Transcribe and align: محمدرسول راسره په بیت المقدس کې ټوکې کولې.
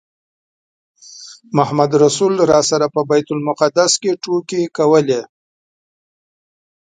محمدرسول 1.57 2.33
راسره 2.51 2.87
په 2.95 3.01
بیت 3.09 3.27
المقدس 3.35 3.91
کې 4.01 4.11
ټوکې 4.23 4.61
کولې. 4.77 5.21